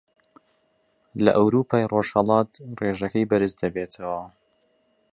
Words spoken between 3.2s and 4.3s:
بەرز دەبێتەوە